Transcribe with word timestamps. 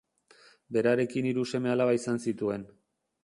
Berarekin 0.77 1.27
hiru 1.31 1.45
seme-alaba 1.53 1.95
izan 1.99 2.19
zituen. 2.31 2.67